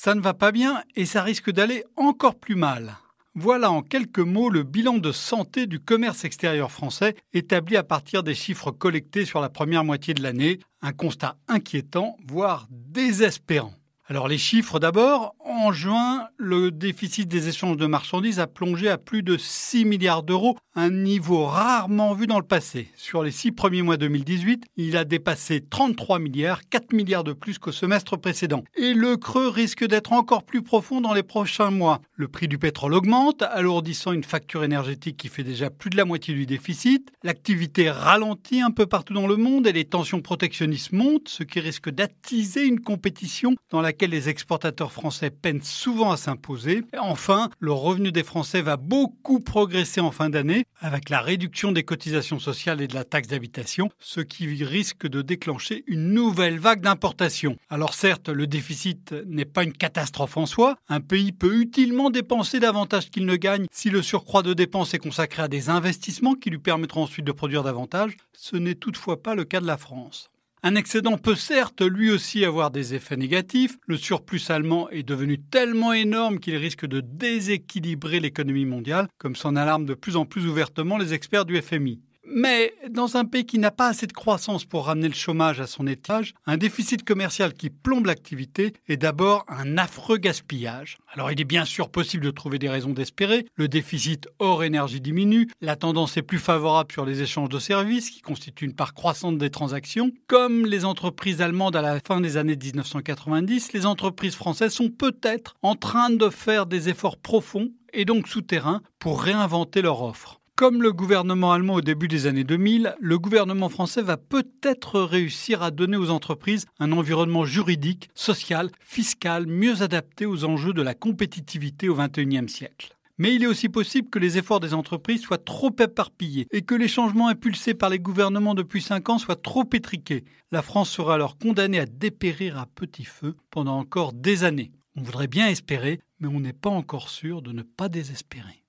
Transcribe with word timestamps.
Ça 0.00 0.14
ne 0.14 0.20
va 0.20 0.32
pas 0.32 0.52
bien 0.52 0.84
et 0.94 1.06
ça 1.06 1.24
risque 1.24 1.50
d'aller 1.50 1.82
encore 1.96 2.36
plus 2.36 2.54
mal. 2.54 2.98
Voilà 3.34 3.72
en 3.72 3.82
quelques 3.82 4.20
mots 4.20 4.48
le 4.48 4.62
bilan 4.62 4.98
de 4.98 5.10
santé 5.10 5.66
du 5.66 5.80
commerce 5.80 6.24
extérieur 6.24 6.70
français 6.70 7.16
établi 7.32 7.76
à 7.76 7.82
partir 7.82 8.22
des 8.22 8.36
chiffres 8.36 8.70
collectés 8.70 9.24
sur 9.24 9.40
la 9.40 9.48
première 9.48 9.82
moitié 9.82 10.14
de 10.14 10.22
l'année. 10.22 10.60
Un 10.82 10.92
constat 10.92 11.36
inquiétant, 11.48 12.16
voire 12.28 12.68
désespérant. 12.70 13.74
Alors 14.10 14.26
les 14.26 14.38
chiffres 14.38 14.78
d'abord. 14.78 15.34
En 15.44 15.70
juin, 15.70 16.28
le 16.38 16.70
déficit 16.70 17.28
des 17.28 17.48
échanges 17.48 17.76
de 17.76 17.84
marchandises 17.84 18.40
a 18.40 18.46
plongé 18.46 18.88
à 18.88 18.96
plus 18.96 19.22
de 19.22 19.36
6 19.36 19.84
milliards 19.84 20.22
d'euros, 20.22 20.56
un 20.74 20.90
niveau 20.90 21.44
rarement 21.44 22.14
vu 22.14 22.26
dans 22.26 22.38
le 22.38 22.44
passé. 22.44 22.88
Sur 22.96 23.22
les 23.22 23.30
six 23.30 23.50
premiers 23.50 23.82
mois 23.82 23.96
2018, 23.96 24.64
il 24.76 24.96
a 24.96 25.04
dépassé 25.04 25.60
33 25.60 26.20
milliards, 26.20 26.60
4 26.70 26.92
milliards 26.92 27.24
de 27.24 27.32
plus 27.32 27.58
qu'au 27.58 27.72
semestre 27.72 28.16
précédent. 28.16 28.62
Et 28.76 28.94
le 28.94 29.16
creux 29.16 29.48
risque 29.48 29.86
d'être 29.86 30.12
encore 30.12 30.44
plus 30.44 30.62
profond 30.62 31.00
dans 31.00 31.12
les 31.12 31.22
prochains 31.22 31.70
mois. 31.70 32.00
Le 32.14 32.28
prix 32.28 32.48
du 32.48 32.56
pétrole 32.56 32.94
augmente, 32.94 33.42
alourdissant 33.42 34.12
une 34.12 34.24
facture 34.24 34.64
énergétique 34.64 35.16
qui 35.16 35.28
fait 35.28 35.44
déjà 35.44 35.68
plus 35.68 35.90
de 35.90 35.96
la 35.96 36.04
moitié 36.04 36.32
du 36.32 36.46
déficit. 36.46 37.10
L'activité 37.24 37.90
ralentit 37.90 38.60
un 38.60 38.70
peu 38.70 38.86
partout 38.86 39.14
dans 39.14 39.26
le 39.26 39.36
monde 39.36 39.66
et 39.66 39.72
les 39.72 39.84
tensions 39.84 40.20
protectionnistes 40.20 40.92
montent, 40.92 41.28
ce 41.28 41.42
qui 41.42 41.60
risque 41.60 41.90
d'attiser 41.90 42.64
une 42.64 42.80
compétition 42.80 43.54
dans 43.70 43.82
les 44.06 44.28
exportateurs 44.28 44.92
français 44.92 45.30
peinent 45.30 45.62
souvent 45.62 46.10
à 46.10 46.16
s'imposer. 46.16 46.84
Enfin, 46.98 47.50
le 47.58 47.72
revenu 47.72 48.12
des 48.12 48.22
Français 48.22 48.62
va 48.62 48.76
beaucoup 48.76 49.40
progresser 49.40 50.00
en 50.00 50.10
fin 50.10 50.30
d'année 50.30 50.64
avec 50.80 51.10
la 51.10 51.20
réduction 51.20 51.72
des 51.72 51.82
cotisations 51.82 52.38
sociales 52.38 52.80
et 52.80 52.88
de 52.88 52.94
la 52.94 53.04
taxe 53.04 53.28
d'habitation, 53.28 53.90
ce 53.98 54.20
qui 54.20 54.64
risque 54.64 55.06
de 55.06 55.22
déclencher 55.22 55.84
une 55.86 56.12
nouvelle 56.12 56.58
vague 56.58 56.80
d'importation. 56.80 57.56
Alors 57.70 57.94
certes, 57.94 58.28
le 58.28 58.46
déficit 58.46 59.12
n'est 59.26 59.44
pas 59.44 59.64
une 59.64 59.72
catastrophe 59.72 60.36
en 60.36 60.46
soi. 60.46 60.76
Un 60.88 61.00
pays 61.00 61.32
peut 61.32 61.60
utilement 61.60 62.10
dépenser 62.10 62.60
davantage 62.60 63.10
qu'il 63.10 63.26
ne 63.26 63.36
gagne 63.36 63.66
si 63.70 63.90
le 63.90 64.02
surcroît 64.02 64.42
de 64.42 64.54
dépenses 64.54 64.94
est 64.94 64.98
consacré 64.98 65.42
à 65.42 65.48
des 65.48 65.70
investissements 65.70 66.34
qui 66.34 66.50
lui 66.50 66.58
permettront 66.58 67.02
ensuite 67.02 67.24
de 67.24 67.32
produire 67.32 67.62
davantage. 67.62 68.16
Ce 68.32 68.56
n'est 68.56 68.74
toutefois 68.74 69.22
pas 69.22 69.34
le 69.34 69.44
cas 69.44 69.60
de 69.60 69.66
la 69.66 69.76
France. 69.76 70.30
Un 70.64 70.74
excédent 70.74 71.18
peut 71.18 71.36
certes 71.36 71.82
lui 71.82 72.10
aussi 72.10 72.44
avoir 72.44 72.72
des 72.72 72.94
effets 72.94 73.16
négatifs. 73.16 73.78
Le 73.86 73.96
surplus 73.96 74.50
allemand 74.50 74.90
est 74.90 75.04
devenu 75.04 75.38
tellement 75.38 75.92
énorme 75.92 76.40
qu'il 76.40 76.56
risque 76.56 76.84
de 76.84 77.00
déséquilibrer 77.00 78.18
l'économie 78.18 78.66
mondiale, 78.66 79.06
comme 79.18 79.36
s'en 79.36 79.54
alarment 79.54 79.86
de 79.86 79.94
plus 79.94 80.16
en 80.16 80.24
plus 80.24 80.46
ouvertement 80.46 80.98
les 80.98 81.14
experts 81.14 81.44
du 81.44 81.60
FMI. 81.60 82.00
Mais 82.30 82.74
dans 82.90 83.16
un 83.16 83.24
pays 83.24 83.46
qui 83.46 83.58
n'a 83.58 83.70
pas 83.70 83.88
assez 83.88 84.06
de 84.06 84.12
croissance 84.12 84.66
pour 84.66 84.86
ramener 84.86 85.08
le 85.08 85.14
chômage 85.14 85.60
à 85.60 85.66
son 85.66 85.86
étage, 85.86 86.34
un 86.46 86.58
déficit 86.58 87.02
commercial 87.02 87.54
qui 87.54 87.70
plombe 87.70 88.06
l'activité 88.06 88.74
est 88.86 88.98
d'abord 88.98 89.44
un 89.48 89.78
affreux 89.78 90.18
gaspillage. 90.18 90.98
Alors 91.12 91.32
il 91.32 91.40
est 91.40 91.44
bien 91.44 91.64
sûr 91.64 91.88
possible 91.88 92.24
de 92.24 92.30
trouver 92.30 92.58
des 92.58 92.68
raisons 92.68 92.90
d'espérer. 92.90 93.46
Le 93.56 93.66
déficit 93.66 94.28
hors 94.38 94.62
énergie 94.62 95.00
diminue, 95.00 95.48
la 95.62 95.76
tendance 95.76 96.16
est 96.18 96.22
plus 96.22 96.38
favorable 96.38 96.92
sur 96.92 97.06
les 97.06 97.22
échanges 97.22 97.48
de 97.48 97.58
services 97.58 98.10
qui 98.10 98.20
constituent 98.20 98.66
une 98.66 98.74
part 98.74 98.92
croissante 98.92 99.38
des 99.38 99.50
transactions. 99.50 100.10
Comme 100.26 100.66
les 100.66 100.84
entreprises 100.84 101.40
allemandes 101.40 101.76
à 101.76 101.82
la 101.82 101.98
fin 102.00 102.20
des 102.20 102.36
années 102.36 102.56
1990, 102.56 103.72
les 103.72 103.86
entreprises 103.86 104.34
françaises 104.34 104.74
sont 104.74 104.90
peut-être 104.90 105.56
en 105.62 105.76
train 105.76 106.10
de 106.10 106.28
faire 106.28 106.66
des 106.66 106.90
efforts 106.90 107.16
profonds 107.16 107.70
et 107.92 108.04
donc 108.04 108.28
souterrains 108.28 108.82
pour 108.98 109.22
réinventer 109.22 109.80
leur 109.82 110.02
offre. 110.02 110.37
Comme 110.58 110.82
le 110.82 110.92
gouvernement 110.92 111.52
allemand 111.52 111.74
au 111.74 111.80
début 111.82 112.08
des 112.08 112.26
années 112.26 112.42
2000, 112.42 112.96
le 112.98 113.18
gouvernement 113.20 113.68
français 113.68 114.02
va 114.02 114.16
peut-être 114.16 115.00
réussir 115.00 115.62
à 115.62 115.70
donner 115.70 115.96
aux 115.96 116.10
entreprises 116.10 116.66
un 116.80 116.90
environnement 116.90 117.44
juridique, 117.44 118.10
social, 118.16 118.68
fiscal 118.80 119.46
mieux 119.46 119.82
adapté 119.82 120.26
aux 120.26 120.44
enjeux 120.44 120.72
de 120.72 120.82
la 120.82 120.94
compétitivité 120.94 121.88
au 121.88 121.94
XXIe 121.94 122.48
siècle. 122.48 122.96
Mais 123.18 123.36
il 123.36 123.44
est 123.44 123.46
aussi 123.46 123.68
possible 123.68 124.10
que 124.10 124.18
les 124.18 124.36
efforts 124.36 124.58
des 124.58 124.74
entreprises 124.74 125.22
soient 125.22 125.38
trop 125.38 125.70
éparpillés 125.78 126.48
et 126.50 126.62
que 126.62 126.74
les 126.74 126.88
changements 126.88 127.28
impulsés 127.28 127.74
par 127.74 127.88
les 127.88 128.00
gouvernements 128.00 128.56
depuis 128.56 128.82
cinq 128.82 129.10
ans 129.10 129.18
soient 129.18 129.36
trop 129.36 129.68
étriqués. 129.72 130.24
La 130.50 130.62
France 130.62 130.90
sera 130.90 131.14
alors 131.14 131.38
condamnée 131.38 131.78
à 131.78 131.86
dépérir 131.86 132.58
à 132.58 132.66
petit 132.66 133.04
feu 133.04 133.36
pendant 133.52 133.78
encore 133.78 134.12
des 134.12 134.42
années. 134.42 134.72
On 134.96 135.02
voudrait 135.02 135.28
bien 135.28 135.46
espérer, 135.46 136.00
mais 136.18 136.26
on 136.26 136.40
n'est 136.40 136.52
pas 136.52 136.68
encore 136.68 137.10
sûr 137.10 137.42
de 137.42 137.52
ne 137.52 137.62
pas 137.62 137.88
désespérer. 137.88 138.64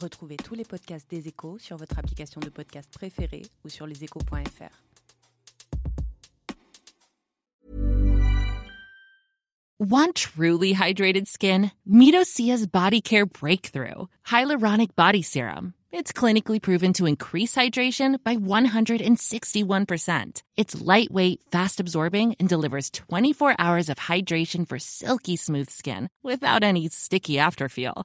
Retrouvez 0.00 0.36
tous 0.36 0.54
les 0.54 0.64
podcasts 0.64 1.10
des 1.10 1.26
échos 1.26 1.58
sur 1.58 1.76
votre 1.76 1.98
application 1.98 2.40
de 2.40 2.50
podcast 2.50 2.88
préférée 2.92 3.42
ou 3.64 3.68
sur 3.68 3.84
leséchos.fr. 3.86 4.84
Want 9.80 10.16
truly 10.16 10.72
hydrated 10.72 11.28
skin? 11.28 11.70
Medocia's 11.88 12.66
Body 12.66 13.00
Care 13.00 13.26
Breakthrough 13.26 14.08
Hyaluronic 14.26 14.96
Body 14.96 15.22
Serum. 15.22 15.74
It's 15.90 16.12
clinically 16.12 16.60
proven 16.60 16.92
to 16.94 17.06
increase 17.06 17.54
hydration 17.56 18.22
by 18.22 18.36
161%. 18.36 20.42
It's 20.56 20.80
lightweight, 20.80 21.40
fast 21.50 21.80
absorbing, 21.80 22.36
and 22.38 22.48
delivers 22.48 22.90
24 22.90 23.54
hours 23.58 23.88
of 23.88 23.98
hydration 23.98 24.68
for 24.68 24.78
silky 24.78 25.36
smooth 25.36 25.70
skin 25.70 26.08
without 26.22 26.62
any 26.62 26.88
sticky 26.88 27.36
afterfeel. 27.36 28.04